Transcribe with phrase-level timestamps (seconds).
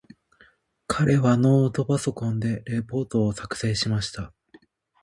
[0.87, 4.33] 彼はノートパソコンでレポートを作成しました。